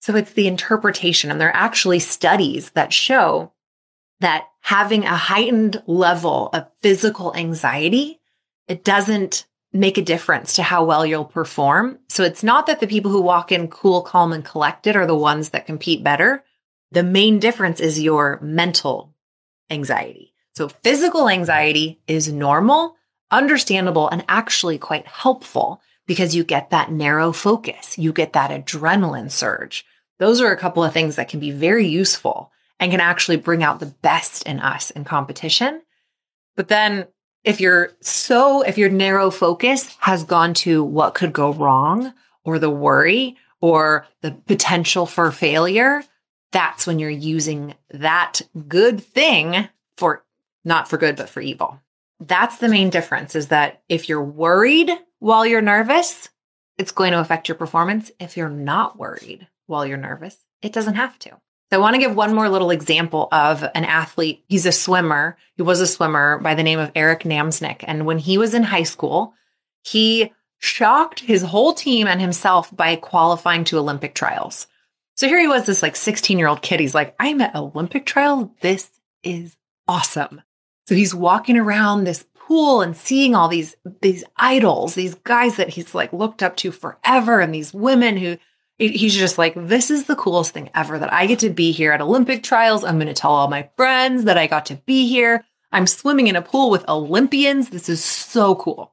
So 0.00 0.16
it's 0.16 0.32
the 0.32 0.46
interpretation. 0.46 1.30
And 1.30 1.40
there 1.40 1.50
are 1.50 1.56
actually 1.56 1.98
studies 1.98 2.70
that 2.70 2.92
show 2.92 3.52
that 4.20 4.46
having 4.60 5.04
a 5.04 5.16
heightened 5.16 5.82
level 5.86 6.48
of 6.52 6.68
physical 6.80 7.34
anxiety, 7.34 8.20
it 8.68 8.84
doesn't 8.84 9.46
make 9.72 9.98
a 9.98 10.02
difference 10.02 10.54
to 10.54 10.62
how 10.62 10.84
well 10.84 11.06
you'll 11.06 11.24
perform. 11.24 11.98
So 12.08 12.24
it's 12.24 12.42
not 12.42 12.66
that 12.66 12.80
the 12.80 12.86
people 12.86 13.10
who 13.10 13.20
walk 13.20 13.52
in 13.52 13.68
cool, 13.68 14.02
calm, 14.02 14.32
and 14.32 14.44
collected 14.44 14.96
are 14.96 15.06
the 15.06 15.14
ones 15.14 15.50
that 15.50 15.66
compete 15.66 16.02
better. 16.02 16.44
The 16.90 17.04
main 17.04 17.38
difference 17.38 17.80
is 17.80 18.00
your 18.00 18.40
mental 18.42 19.14
anxiety. 19.70 20.34
So 20.56 20.68
physical 20.68 21.28
anxiety 21.28 22.00
is 22.08 22.32
normal, 22.32 22.96
understandable, 23.30 24.08
and 24.08 24.24
actually 24.28 24.78
quite 24.78 25.06
helpful 25.06 25.80
because 26.06 26.34
you 26.34 26.42
get 26.42 26.70
that 26.70 26.90
narrow 26.90 27.30
focus. 27.30 27.96
You 27.96 28.12
get 28.12 28.32
that 28.32 28.50
adrenaline 28.50 29.30
surge. 29.30 29.86
Those 30.18 30.40
are 30.40 30.50
a 30.50 30.56
couple 30.56 30.82
of 30.82 30.92
things 30.92 31.14
that 31.16 31.28
can 31.28 31.38
be 31.38 31.52
very 31.52 31.86
useful 31.86 32.50
and 32.80 32.90
can 32.90 33.00
actually 33.00 33.36
bring 33.36 33.62
out 33.62 33.78
the 33.78 33.86
best 33.86 34.42
in 34.42 34.58
us 34.58 34.90
in 34.90 35.04
competition. 35.04 35.82
But 36.56 36.68
then 36.68 37.06
if 37.44 37.60
you're 37.60 37.92
so, 38.00 38.62
if 38.62 38.76
your 38.76 38.90
narrow 38.90 39.30
focus 39.30 39.96
has 40.00 40.24
gone 40.24 40.54
to 40.54 40.84
what 40.84 41.14
could 41.14 41.32
go 41.32 41.52
wrong 41.52 42.12
or 42.44 42.58
the 42.58 42.70
worry 42.70 43.36
or 43.60 44.06
the 44.20 44.32
potential 44.32 45.06
for 45.06 45.30
failure, 45.30 46.02
that's 46.52 46.86
when 46.86 46.98
you're 46.98 47.10
using 47.10 47.74
that 47.90 48.42
good 48.68 49.02
thing 49.02 49.68
for 49.96 50.24
not 50.64 50.88
for 50.88 50.98
good, 50.98 51.16
but 51.16 51.28
for 51.28 51.40
evil. 51.40 51.80
That's 52.18 52.58
the 52.58 52.68
main 52.68 52.90
difference 52.90 53.34
is 53.34 53.48
that 53.48 53.82
if 53.88 54.08
you're 54.08 54.22
worried 54.22 54.90
while 55.20 55.46
you're 55.46 55.62
nervous, 55.62 56.28
it's 56.76 56.92
going 56.92 57.12
to 57.12 57.20
affect 57.20 57.48
your 57.48 57.54
performance. 57.54 58.10
If 58.20 58.36
you're 58.36 58.50
not 58.50 58.98
worried 58.98 59.48
while 59.66 59.86
you're 59.86 59.96
nervous, 59.96 60.44
it 60.60 60.72
doesn't 60.72 60.94
have 60.94 61.18
to. 61.20 61.40
So 61.70 61.78
I 61.78 61.80
want 61.80 61.94
to 61.94 62.00
give 62.00 62.16
one 62.16 62.34
more 62.34 62.48
little 62.48 62.70
example 62.70 63.28
of 63.30 63.62
an 63.62 63.84
athlete. 63.84 64.42
He's 64.48 64.66
a 64.66 64.72
swimmer. 64.72 65.36
He 65.56 65.62
was 65.62 65.80
a 65.80 65.86
swimmer 65.86 66.38
by 66.38 66.54
the 66.54 66.64
name 66.64 66.80
of 66.80 66.90
Eric 66.96 67.22
Namesnik. 67.22 67.84
And 67.84 68.06
when 68.06 68.18
he 68.18 68.38
was 68.38 68.54
in 68.54 68.64
high 68.64 68.82
school, 68.82 69.34
he 69.84 70.32
shocked 70.58 71.20
his 71.20 71.42
whole 71.42 71.72
team 71.72 72.08
and 72.08 72.20
himself 72.20 72.74
by 72.76 72.96
qualifying 72.96 73.62
to 73.64 73.78
Olympic 73.78 74.14
trials. 74.14 74.66
So 75.16 75.28
here 75.28 75.38
he 75.38 75.46
was, 75.46 75.66
this 75.66 75.82
like 75.82 75.94
16 75.94 76.38
year 76.38 76.48
old 76.48 76.60
kid. 76.60 76.80
He's 76.80 76.94
like, 76.94 77.14
I'm 77.20 77.40
at 77.40 77.54
Olympic 77.54 78.04
trial. 78.04 78.52
This 78.62 78.90
is 79.22 79.56
awesome. 79.86 80.42
So 80.88 80.96
he's 80.96 81.14
walking 81.14 81.56
around 81.56 82.02
this 82.02 82.24
pool 82.34 82.80
and 82.82 82.96
seeing 82.96 83.36
all 83.36 83.46
these, 83.46 83.76
these 84.02 84.24
idols, 84.36 84.94
these 84.94 85.14
guys 85.14 85.56
that 85.56 85.68
he's 85.68 85.94
like 85.94 86.12
looked 86.12 86.42
up 86.42 86.56
to 86.56 86.72
forever 86.72 87.38
and 87.38 87.54
these 87.54 87.72
women 87.72 88.16
who 88.16 88.38
he's 88.80 89.14
just 89.14 89.38
like, 89.38 89.54
this 89.54 89.90
is 89.90 90.04
the 90.04 90.16
coolest 90.16 90.52
thing 90.52 90.70
ever 90.74 90.98
that 90.98 91.12
I 91.12 91.26
get 91.26 91.38
to 91.40 91.50
be 91.50 91.70
here 91.70 91.92
at 91.92 92.00
Olympic 92.00 92.42
trials. 92.42 92.82
I'm 92.82 92.96
going 92.96 93.06
to 93.08 93.14
tell 93.14 93.30
all 93.30 93.48
my 93.48 93.68
friends 93.76 94.24
that 94.24 94.38
I 94.38 94.46
got 94.46 94.66
to 94.66 94.76
be 94.86 95.06
here. 95.06 95.44
I'm 95.70 95.86
swimming 95.86 96.26
in 96.26 96.36
a 96.36 96.42
pool 96.42 96.70
with 96.70 96.88
Olympians. 96.88 97.68
This 97.68 97.88
is 97.88 98.02
so 98.02 98.54
cool. 98.54 98.92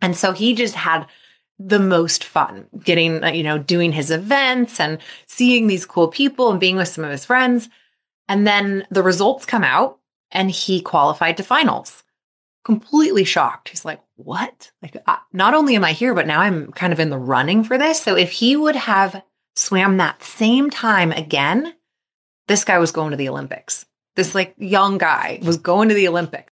And 0.00 0.16
so 0.16 0.32
he 0.32 0.54
just 0.54 0.74
had 0.74 1.06
the 1.58 1.78
most 1.78 2.24
fun 2.24 2.66
getting, 2.82 3.22
uh, 3.22 3.28
you 3.28 3.42
know, 3.42 3.58
doing 3.58 3.92
his 3.92 4.10
events 4.10 4.80
and 4.80 4.98
seeing 5.26 5.66
these 5.66 5.84
cool 5.84 6.08
people 6.08 6.50
and 6.50 6.60
being 6.60 6.76
with 6.76 6.88
some 6.88 7.04
of 7.04 7.10
his 7.10 7.24
friends. 7.24 7.68
And 8.28 8.46
then 8.46 8.86
the 8.90 9.02
results 9.02 9.44
come 9.44 9.64
out 9.64 9.98
and 10.30 10.50
he 10.50 10.80
qualified 10.80 11.36
to 11.36 11.42
finals. 11.42 12.02
Completely 12.64 13.24
shocked. 13.24 13.68
He's 13.68 13.84
like, 13.84 14.00
what? 14.18 14.72
Like, 14.82 14.96
I, 15.06 15.18
not 15.32 15.54
only 15.54 15.76
am 15.76 15.84
I 15.84 15.92
here, 15.92 16.14
but 16.14 16.26
now 16.26 16.40
I'm 16.40 16.72
kind 16.72 16.92
of 16.92 17.00
in 17.00 17.10
the 17.10 17.18
running 17.18 17.64
for 17.64 17.78
this. 17.78 18.02
So 18.02 18.16
if 18.16 18.32
he 18.32 18.56
would 18.56 18.76
have 18.76 19.22
swam 19.56 19.96
that 19.96 20.22
same 20.22 20.70
time 20.70 21.12
again, 21.12 21.74
this 22.48 22.64
guy 22.64 22.78
was 22.78 22.92
going 22.92 23.12
to 23.12 23.16
the 23.16 23.28
Olympics. 23.28 23.86
This 24.16 24.34
like 24.34 24.54
young 24.58 24.98
guy 24.98 25.38
was 25.42 25.56
going 25.56 25.88
to 25.88 25.94
the 25.94 26.08
Olympics. 26.08 26.52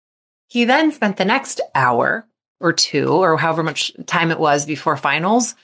He 0.47 0.65
then 0.65 0.91
spent 0.91 1.17
the 1.17 1.25
next 1.25 1.61
hour 1.73 2.27
or 2.59 2.73
two 2.73 3.09
or 3.09 3.37
however 3.37 3.63
much 3.63 3.93
time 4.05 4.31
it 4.31 4.39
was 4.39 4.65
before 4.65 4.97
finals 4.97 5.55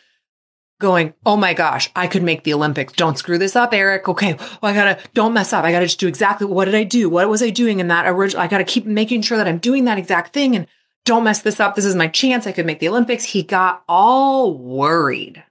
going, 0.80 1.14
Oh 1.26 1.36
my 1.36 1.54
gosh, 1.54 1.90
I 1.96 2.08
could 2.08 2.24
make 2.24 2.44
the 2.44 2.54
Olympics. 2.54 2.94
Don't 2.94 3.18
screw 3.18 3.38
this 3.38 3.56
up, 3.56 3.74
Eric. 3.74 4.08
Okay. 4.08 4.34
Well, 4.34 4.72
I 4.72 4.74
gotta, 4.74 5.00
don't 5.14 5.34
mess 5.34 5.52
up. 5.52 5.66
I 5.66 5.72
gotta 5.72 5.86
just 5.86 6.00
do 6.00 6.08
exactly 6.08 6.48
what 6.48 6.66
did 6.66 6.76
I 6.76 6.84
do? 6.84 7.10
What 7.10 7.28
was 7.28 7.44
I 7.44 7.50
doing 7.50 7.80
in 7.80 7.90
that 7.90 8.08
original? 8.08 8.42
I 8.42 8.48
gotta 8.48 8.64
keep 8.64 8.86
making 8.86 9.22
sure 9.22 9.38
that 9.38 9.48
I'm 9.48 9.58
doing 9.58 9.86
that 9.86 9.98
exact 9.98 10.34
thing. 10.34 10.56
And 10.56 10.68
don't 11.10 11.24
mess 11.24 11.42
this 11.42 11.60
up. 11.60 11.76
This 11.76 11.86
is 11.86 11.96
my 11.96 12.08
chance. 12.08 12.46
I 12.46 12.52
could 12.52 12.68
make 12.68 12.80
the 12.80 12.88
Olympics. 12.88 13.24
He 13.24 13.42
got 13.42 13.84
all 13.90 14.56
worried. 14.56 15.44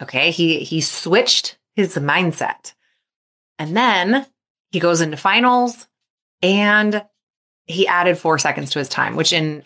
Okay. 0.00 0.30
He, 0.30 0.60
he 0.60 0.80
switched 0.80 1.58
his 1.74 1.96
mindset. 1.96 2.74
And 3.58 3.76
then 3.76 4.24
he 4.70 4.78
goes 4.78 5.00
into 5.00 5.16
finals 5.16 5.88
and 6.42 7.04
he 7.66 7.88
added 7.88 8.18
four 8.18 8.38
seconds 8.38 8.70
to 8.70 8.78
his 8.78 8.88
time, 8.88 9.16
which 9.16 9.32
in 9.32 9.64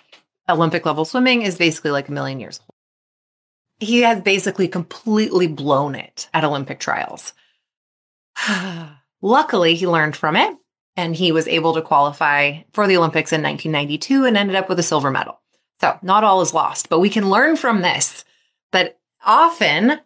Olympic 0.49 0.87
level 0.87 1.04
swimming 1.04 1.42
is 1.42 1.58
basically 1.58 1.90
like 1.90 2.08
a 2.08 2.12
million 2.12 2.40
years 2.40 2.58
old. 2.61 2.75
He 3.80 4.00
has 4.02 4.23
basically 4.23 4.66
completely 4.66 5.47
blown 5.47 5.94
it 5.94 6.30
at 6.32 6.44
Olympic 6.44 6.80
trials. 6.80 7.35
Luckily, 9.20 9.75
he 9.75 9.87
learned 9.87 10.16
from 10.16 10.37
it 10.37 10.56
and 10.99 11.14
he 11.14 11.31
was 11.31 11.47
able 11.47 11.73
to 11.75 11.81
qualify 11.81 12.59
for 12.73 12.88
the 12.88 12.97
Olympics 12.97 13.33
in 13.33 13.40
1992 13.40 14.25
and 14.25 14.37
ended 14.37 14.57
up 14.57 14.69
with 14.69 14.81
a 14.81 14.83
silver 14.83 15.12
medal. 15.12 15.40
So, 15.81 15.97
not 16.02 16.25
all 16.25 16.40
is 16.40 16.52
lost, 16.52 16.88
but 16.88 16.99
we 16.99 17.09
can 17.09 17.31
learn 17.31 17.55
from 17.55 17.83
this 17.83 18.25
that 18.73 18.99
often 19.25 20.00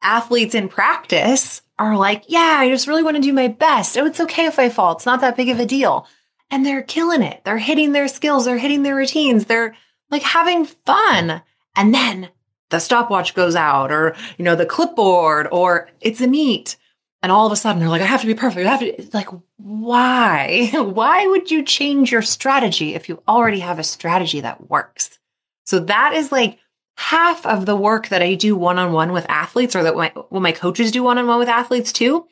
athletes 0.00 0.54
in 0.54 0.68
practice 0.68 1.62
are 1.76 1.96
like, 1.96 2.22
Yeah, 2.28 2.56
I 2.60 2.70
just 2.70 2.86
really 2.86 3.02
want 3.02 3.16
to 3.16 3.22
do 3.22 3.32
my 3.32 3.48
best. 3.48 3.98
Oh, 3.98 4.06
it's 4.06 4.20
okay 4.20 4.46
if 4.46 4.60
I 4.60 4.68
fall. 4.68 4.92
It's 4.92 5.04
not 5.04 5.20
that 5.22 5.36
big 5.36 5.48
of 5.48 5.58
a 5.58 5.66
deal. 5.66 6.06
And 6.52 6.64
they're 6.64 6.82
killing 6.82 7.22
it. 7.22 7.42
They're 7.44 7.58
hitting 7.58 7.90
their 7.90 8.08
skills, 8.08 8.44
they're 8.44 8.58
hitting 8.58 8.84
their 8.84 8.94
routines, 8.94 9.46
they're 9.46 9.74
like 10.08 10.22
having 10.22 10.64
fun. 10.64 11.42
And 11.74 11.92
then 11.92 12.28
the 12.70 12.78
stopwatch 12.78 13.34
goes 13.34 13.56
out, 13.56 13.90
or, 13.90 14.14
you 14.36 14.44
know, 14.44 14.54
the 14.54 14.66
clipboard, 14.66 15.48
or 15.50 15.90
it's 16.00 16.20
a 16.20 16.28
meet 16.28 16.76
and 17.22 17.32
all 17.32 17.46
of 17.46 17.52
a 17.52 17.56
sudden 17.56 17.80
they're 17.80 17.88
like, 17.88 18.02
I 18.02 18.06
have 18.06 18.20
to 18.20 18.26
be 18.26 18.34
perfect. 18.34 18.66
I 18.66 18.76
have 18.76 18.80
to 18.80 19.16
like, 19.16 19.28
why? 19.56 20.70
why 20.74 21.26
would 21.26 21.50
you 21.50 21.62
change 21.62 22.12
your 22.12 22.22
strategy 22.22 22.94
if 22.94 23.08
you 23.08 23.22
already 23.26 23.60
have 23.60 23.78
a 23.78 23.84
strategy 23.84 24.40
that 24.40 24.68
works? 24.68 25.18
So 25.66 25.80
that 25.80 26.14
is 26.14 26.32
like 26.32 26.58
half 26.96 27.44
of 27.46 27.66
the 27.66 27.76
work 27.76 28.08
that 28.08 28.22
I 28.22 28.34
do 28.34 28.56
one 28.56 28.78
on 28.78 28.92
one 28.92 29.12
with 29.12 29.26
athletes 29.28 29.76
or 29.76 29.82
that 29.84 29.96
my, 29.96 30.12
what 30.30 30.42
my 30.42 30.52
coaches 30.52 30.90
do 30.90 31.02
one 31.02 31.18
on 31.18 31.26
one 31.26 31.38
with 31.38 31.48
athletes 31.48 31.92
too, 31.92 32.26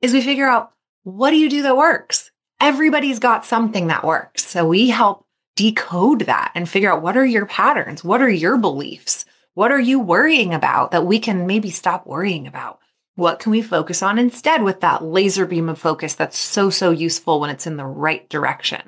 is 0.00 0.12
we 0.12 0.20
figure 0.20 0.48
out 0.48 0.72
what 1.04 1.30
do 1.30 1.36
you 1.36 1.50
do 1.50 1.62
that 1.62 1.76
works? 1.76 2.30
Everybody's 2.60 3.18
got 3.18 3.44
something 3.44 3.88
that 3.88 4.04
works. 4.04 4.46
So 4.46 4.66
we 4.66 4.90
help 4.90 5.26
decode 5.56 6.20
that 6.22 6.52
and 6.54 6.68
figure 6.68 6.92
out 6.92 7.02
what 7.02 7.16
are 7.16 7.24
your 7.24 7.46
patterns? 7.46 8.02
What 8.02 8.20
are 8.20 8.30
your 8.30 8.56
beliefs? 8.56 9.24
What 9.54 9.70
are 9.70 9.80
you 9.80 10.00
worrying 10.00 10.52
about 10.52 10.90
that 10.90 11.06
we 11.06 11.18
can 11.18 11.46
maybe 11.46 11.70
stop 11.70 12.06
worrying 12.06 12.46
about? 12.46 12.80
What 13.16 13.38
can 13.38 13.52
we 13.52 13.62
focus 13.62 14.02
on 14.02 14.18
instead 14.18 14.62
with 14.62 14.80
that 14.80 15.04
laser 15.04 15.46
beam 15.46 15.68
of 15.68 15.78
focus 15.78 16.14
that's 16.14 16.36
so, 16.36 16.68
so 16.68 16.90
useful 16.90 17.38
when 17.38 17.50
it's 17.50 17.66
in 17.66 17.76
the 17.76 17.86
right 17.86 18.28
direction? 18.28 18.82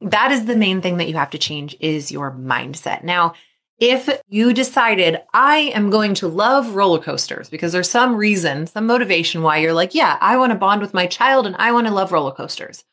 That 0.00 0.32
is 0.32 0.46
the 0.46 0.56
main 0.56 0.80
thing 0.80 0.96
that 0.96 1.08
you 1.08 1.14
have 1.14 1.30
to 1.30 1.38
change 1.38 1.76
is 1.78 2.10
your 2.10 2.30
mindset. 2.30 3.04
Now, 3.04 3.34
if 3.78 4.08
you 4.28 4.54
decided 4.54 5.20
I 5.34 5.72
am 5.74 5.90
going 5.90 6.14
to 6.16 6.28
love 6.28 6.74
roller 6.74 7.00
coasters 7.00 7.50
because 7.50 7.72
there's 7.72 7.90
some 7.90 8.16
reason, 8.16 8.66
some 8.66 8.86
motivation 8.86 9.42
why 9.42 9.58
you're 9.58 9.74
like, 9.74 9.94
yeah, 9.94 10.16
I 10.20 10.38
want 10.38 10.52
to 10.52 10.58
bond 10.58 10.80
with 10.80 10.94
my 10.94 11.06
child 11.06 11.46
and 11.46 11.56
I 11.56 11.72
want 11.72 11.86
to 11.86 11.92
love 11.92 12.12
roller 12.12 12.32
coasters. 12.32 12.84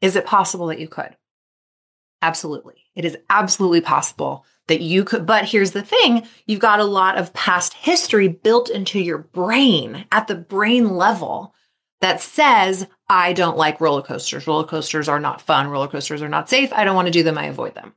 Is 0.00 0.16
it 0.16 0.26
possible 0.26 0.66
that 0.66 0.80
you 0.80 0.88
could? 0.88 1.16
Absolutely. 2.22 2.84
It 2.94 3.04
is 3.04 3.16
absolutely 3.28 3.80
possible 3.80 4.44
that 4.68 4.80
you 4.80 5.04
could. 5.04 5.26
But 5.26 5.46
here's 5.46 5.72
the 5.72 5.82
thing 5.82 6.26
you've 6.46 6.60
got 6.60 6.80
a 6.80 6.84
lot 6.84 7.18
of 7.18 7.34
past 7.34 7.74
history 7.74 8.28
built 8.28 8.70
into 8.70 9.00
your 9.00 9.18
brain 9.18 10.06
at 10.12 10.28
the 10.28 10.34
brain 10.34 10.96
level 10.96 11.54
that 12.00 12.20
says, 12.20 12.86
I 13.08 13.32
don't 13.32 13.56
like 13.56 13.80
roller 13.80 14.02
coasters. 14.02 14.46
Roller 14.46 14.66
coasters 14.66 15.08
are 15.08 15.20
not 15.20 15.40
fun. 15.40 15.68
Roller 15.68 15.88
coasters 15.88 16.22
are 16.22 16.28
not 16.28 16.48
safe. 16.48 16.72
I 16.72 16.84
don't 16.84 16.96
want 16.96 17.06
to 17.06 17.12
do 17.12 17.22
them. 17.22 17.38
I 17.38 17.46
avoid 17.46 17.74
them. 17.74 17.94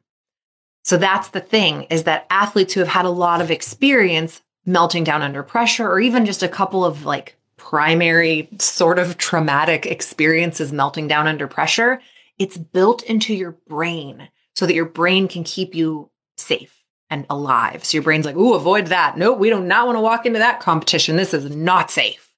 So 0.83 0.97
that's 0.97 1.29
the 1.29 1.41
thing 1.41 1.83
is 1.89 2.03
that 2.03 2.27
athletes 2.29 2.73
who 2.73 2.81
have 2.81 2.89
had 2.89 3.05
a 3.05 3.09
lot 3.09 3.41
of 3.41 3.49
experience 3.49 4.43
melting 4.65 5.03
down 5.03 5.23
under 5.23 5.41
pressure 5.41 5.89
or 5.89 5.99
even 5.99 6.25
just 6.25 6.43
a 6.43 6.47
couple 6.47 6.85
of 6.85 7.05
like 7.05 7.37
primary 7.57 8.47
sort 8.59 8.99
of 8.99 9.17
traumatic 9.17 9.85
experiences 9.87 10.71
melting 10.71 11.07
down 11.07 11.27
under 11.27 11.47
pressure, 11.47 11.99
it's 12.37 12.57
built 12.57 13.01
into 13.03 13.33
your 13.33 13.57
brain 13.67 14.29
so 14.53 14.65
that 14.67 14.75
your 14.75 14.85
brain 14.85 15.27
can 15.27 15.43
keep 15.43 15.73
you 15.73 16.09
safe 16.37 16.83
and 17.09 17.25
alive. 17.29 17.85
So 17.85 17.97
your 17.97 18.03
brain's 18.03 18.25
like, 18.25 18.35
"Ooh, 18.35 18.53
avoid 18.53 18.87
that. 18.87 19.17
Nope, 19.17 19.39
we 19.39 19.49
do 19.49 19.59
not 19.59 19.85
want 19.85 19.95
to 19.97 20.01
walk 20.01 20.25
into 20.25 20.39
that 20.39 20.59
competition. 20.59 21.15
This 21.15 21.33
is 21.33 21.55
not 21.55 21.91
safe." 21.91 22.33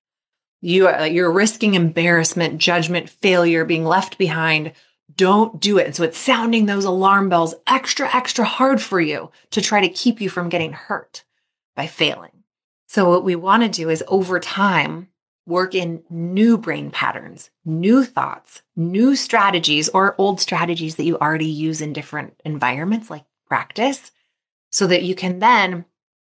You 0.61 0.87
are, 0.87 1.07
you're 1.07 1.31
risking 1.31 1.75
embarrassment, 1.75 2.57
judgment, 2.57 3.09
failure, 3.09 3.63
being 3.63 3.85
left 3.85 4.17
behind. 4.17 4.73
Don't 5.15 5.59
do 5.59 5.77
it. 5.77 5.85
And 5.85 5.95
so 5.95 6.03
it's 6.03 6.17
sounding 6.17 6.65
those 6.65 6.83
alarm 6.83 7.29
bells 7.29 7.55
extra, 7.67 8.13
extra 8.13 8.43
hard 8.43 8.81
for 8.81 8.99
you 8.99 9.31
to 9.51 9.61
try 9.61 9.81
to 9.81 9.89
keep 9.89 10.19
you 10.19 10.29
from 10.29 10.49
getting 10.49 10.73
hurt 10.73 11.23
by 11.75 11.87
failing. 11.87 12.43
So 12.87 13.09
what 13.09 13.23
we 13.23 13.35
want 13.35 13.63
to 13.63 13.69
do 13.69 13.89
is 13.89 14.03
over 14.07 14.39
time 14.39 15.09
work 15.45 15.73
in 15.73 16.03
new 16.09 16.57
brain 16.57 16.91
patterns, 16.91 17.49
new 17.63 18.03
thoughts, 18.03 18.63
new 18.75 19.15
strategies, 19.15 19.87
or 19.89 20.15
old 20.17 20.41
strategies 20.41 20.95
that 20.95 21.05
you 21.05 21.17
already 21.17 21.45
use 21.45 21.81
in 21.81 21.93
different 21.93 22.39
environments 22.43 23.09
like 23.09 23.23
practice 23.47 24.11
so 24.69 24.87
that 24.87 25.03
you 25.03 25.15
can 25.15 25.39
then 25.39 25.85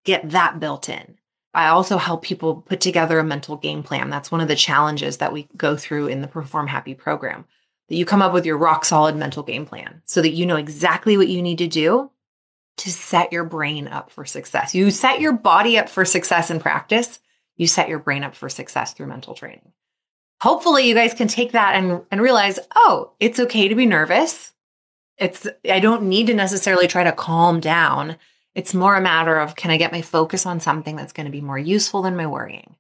get 0.05 0.31
that 0.31 0.59
built 0.59 0.89
in. 0.89 1.17
I 1.53 1.67
also 1.67 1.97
help 1.97 2.23
people 2.23 2.61
put 2.61 2.79
together 2.79 3.19
a 3.19 3.23
mental 3.23 3.57
game 3.57 3.83
plan. 3.83 4.09
That's 4.09 4.31
one 4.31 4.41
of 4.41 4.47
the 4.47 4.55
challenges 4.55 5.17
that 5.17 5.33
we 5.33 5.49
go 5.57 5.75
through 5.75 6.07
in 6.07 6.21
the 6.21 6.27
Perform 6.27 6.67
Happy 6.67 6.93
program. 6.93 7.45
That 7.89 7.97
you 7.97 8.05
come 8.05 8.21
up 8.21 8.31
with 8.31 8.45
your 8.45 8.57
rock 8.57 8.85
solid 8.85 9.17
mental 9.17 9.43
game 9.43 9.65
plan 9.65 10.01
so 10.05 10.21
that 10.21 10.31
you 10.31 10.45
know 10.45 10.55
exactly 10.55 11.17
what 11.17 11.27
you 11.27 11.41
need 11.41 11.57
to 11.57 11.67
do 11.67 12.09
to 12.77 12.89
set 12.89 13.33
your 13.33 13.43
brain 13.43 13.87
up 13.87 14.09
for 14.11 14.25
success. 14.25 14.73
You 14.73 14.89
set 14.91 15.19
your 15.19 15.33
body 15.33 15.77
up 15.77 15.89
for 15.89 16.05
success 16.05 16.49
in 16.49 16.59
practice, 16.59 17.19
you 17.57 17.67
set 17.67 17.89
your 17.89 17.99
brain 17.99 18.23
up 18.23 18.33
for 18.33 18.47
success 18.47 18.93
through 18.93 19.07
mental 19.07 19.33
training. 19.33 19.73
Hopefully, 20.41 20.87
you 20.87 20.95
guys 20.95 21.13
can 21.13 21.27
take 21.27 21.51
that 21.51 21.75
and, 21.75 22.01
and 22.09 22.21
realize, 22.21 22.59
oh, 22.75 23.11
it's 23.19 23.39
okay 23.39 23.67
to 23.67 23.75
be 23.75 23.85
nervous. 23.85 24.53
It's, 25.21 25.47
I 25.69 25.79
don't 25.79 26.03
need 26.03 26.27
to 26.27 26.33
necessarily 26.33 26.87
try 26.87 27.05
to 27.05 27.11
calm 27.13 27.59
down. 27.59 28.17
It's 28.55 28.73
more 28.73 28.97
a 28.97 29.01
matter 29.01 29.37
of 29.37 29.55
can 29.55 29.71
I 29.71 29.77
get 29.77 29.93
my 29.93 30.01
focus 30.01 30.45
on 30.45 30.59
something 30.59 30.97
that's 30.97 31.13
going 31.13 31.27
to 31.27 31.31
be 31.31 31.41
more 31.41 31.59
useful 31.59 32.01
than 32.01 32.17
my 32.17 32.27
worrying? 32.27 32.75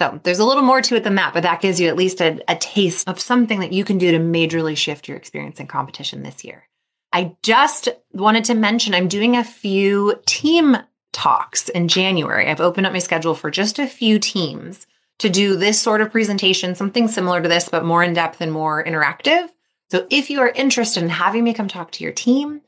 So 0.00 0.20
there's 0.22 0.38
a 0.38 0.44
little 0.44 0.62
more 0.62 0.80
to 0.82 0.94
it 0.94 1.04
than 1.04 1.16
that, 1.16 1.34
but 1.34 1.42
that 1.42 1.60
gives 1.60 1.80
you 1.80 1.88
at 1.88 1.96
least 1.96 2.20
a, 2.20 2.40
a 2.48 2.56
taste 2.56 3.08
of 3.08 3.18
something 3.18 3.60
that 3.60 3.72
you 3.72 3.84
can 3.84 3.98
do 3.98 4.12
to 4.12 4.18
majorly 4.18 4.76
shift 4.76 5.08
your 5.08 5.16
experience 5.16 5.58
in 5.58 5.66
competition 5.66 6.22
this 6.22 6.44
year. 6.44 6.68
I 7.12 7.36
just 7.42 7.88
wanted 8.12 8.44
to 8.44 8.54
mention 8.54 8.94
I'm 8.94 9.08
doing 9.08 9.36
a 9.36 9.44
few 9.44 10.20
team 10.26 10.76
talks 11.12 11.68
in 11.70 11.88
January. 11.88 12.48
I've 12.48 12.60
opened 12.60 12.86
up 12.86 12.92
my 12.92 12.98
schedule 12.98 13.34
for 13.34 13.50
just 13.50 13.78
a 13.78 13.86
few 13.86 14.18
teams 14.18 14.86
to 15.18 15.28
do 15.28 15.56
this 15.56 15.80
sort 15.80 16.00
of 16.00 16.12
presentation, 16.12 16.74
something 16.74 17.08
similar 17.08 17.42
to 17.42 17.48
this, 17.48 17.68
but 17.68 17.84
more 17.84 18.02
in 18.02 18.14
depth 18.14 18.40
and 18.40 18.52
more 18.52 18.82
interactive. 18.82 19.48
So 19.90 20.06
if 20.08 20.30
you 20.30 20.40
are 20.40 20.50
interested 20.50 21.02
in 21.02 21.08
having 21.08 21.44
me 21.44 21.52
come 21.52 21.68
talk 21.68 21.90
to 21.92 22.04
your 22.04 22.12
team, 22.12 22.60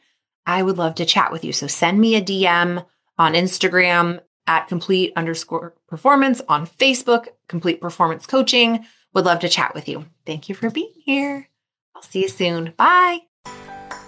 I 0.44 0.62
would 0.62 0.76
love 0.76 0.96
to 0.96 1.06
chat 1.06 1.30
with 1.30 1.44
you. 1.44 1.52
So 1.52 1.66
send 1.66 2.00
me 2.00 2.16
a 2.16 2.22
DM 2.22 2.84
on 3.16 3.34
Instagram 3.34 4.20
at 4.46 4.66
complete 4.66 5.12
underscore 5.14 5.74
performance, 5.86 6.40
on 6.48 6.66
Facebook, 6.66 7.28
complete 7.46 7.80
performance 7.80 8.26
coaching. 8.26 8.84
Would 9.14 9.24
love 9.24 9.40
to 9.40 9.48
chat 9.48 9.74
with 9.74 9.88
you. 9.88 10.06
Thank 10.26 10.48
you 10.48 10.54
for 10.54 10.70
being 10.70 10.92
here. 11.04 11.48
I'll 11.94 12.02
see 12.02 12.22
you 12.22 12.28
soon. 12.28 12.72
Bye. 12.76 13.20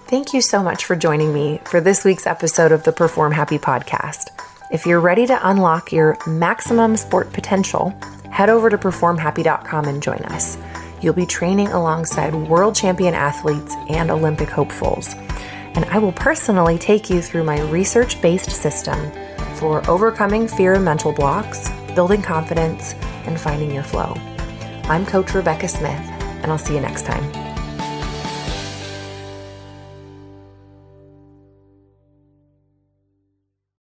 Thank 0.07 0.33
you 0.33 0.41
so 0.41 0.61
much 0.61 0.85
for 0.85 0.95
joining 0.95 1.33
me 1.33 1.61
for 1.65 1.79
this 1.79 2.03
week's 2.03 2.27
episode 2.27 2.71
of 2.71 2.83
the 2.83 2.91
Perform 2.91 3.31
Happy 3.31 3.57
podcast. 3.57 4.27
If 4.71 4.85
you're 4.85 4.99
ready 4.99 5.25
to 5.27 5.49
unlock 5.49 5.91
your 5.91 6.17
maximum 6.27 6.97
sport 6.97 7.31
potential, 7.31 7.89
head 8.29 8.49
over 8.49 8.69
to 8.69 8.77
performhappy.com 8.77 9.85
and 9.85 10.03
join 10.03 10.19
us. 10.25 10.57
You'll 11.01 11.13
be 11.13 11.25
training 11.25 11.67
alongside 11.67 12.33
world 12.33 12.75
champion 12.75 13.13
athletes 13.13 13.73
and 13.89 14.09
Olympic 14.09 14.49
hopefuls. 14.49 15.13
And 15.75 15.85
I 15.85 15.97
will 15.97 16.13
personally 16.13 16.77
take 16.77 17.09
you 17.09 17.21
through 17.21 17.43
my 17.43 17.61
research 17.69 18.21
based 18.21 18.49
system 18.49 19.11
for 19.55 19.87
overcoming 19.89 20.47
fear 20.47 20.73
and 20.73 20.85
mental 20.85 21.11
blocks, 21.11 21.69
building 21.93 22.21
confidence, 22.21 22.93
and 23.25 23.39
finding 23.39 23.71
your 23.71 23.83
flow. 23.83 24.13
I'm 24.85 25.05
Coach 25.05 25.33
Rebecca 25.33 25.67
Smith, 25.67 26.01
and 26.43 26.47
I'll 26.47 26.57
see 26.57 26.75
you 26.75 26.81
next 26.81 27.05
time. 27.05 27.44